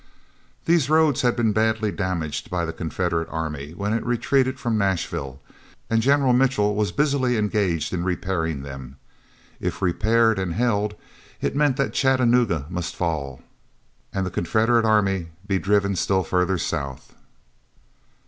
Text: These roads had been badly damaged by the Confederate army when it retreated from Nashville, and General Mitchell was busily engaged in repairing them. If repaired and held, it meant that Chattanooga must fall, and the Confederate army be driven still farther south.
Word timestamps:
These 0.65 0.89
roads 0.89 1.21
had 1.21 1.35
been 1.35 1.53
badly 1.53 1.91
damaged 1.91 2.49
by 2.49 2.65
the 2.65 2.73
Confederate 2.73 3.29
army 3.29 3.73
when 3.75 3.93
it 3.93 4.03
retreated 4.03 4.59
from 4.59 4.75
Nashville, 4.75 5.39
and 5.91 6.01
General 6.01 6.33
Mitchell 6.33 6.73
was 6.73 6.91
busily 6.91 7.37
engaged 7.37 7.93
in 7.93 8.03
repairing 8.03 8.63
them. 8.63 8.95
If 9.59 9.79
repaired 9.79 10.39
and 10.39 10.55
held, 10.55 10.95
it 11.39 11.55
meant 11.55 11.77
that 11.77 11.93
Chattanooga 11.93 12.65
must 12.67 12.95
fall, 12.95 13.43
and 14.11 14.25
the 14.25 14.31
Confederate 14.31 14.85
army 14.85 15.27
be 15.45 15.59
driven 15.59 15.95
still 15.95 16.23
farther 16.23 16.57
south. 16.57 17.13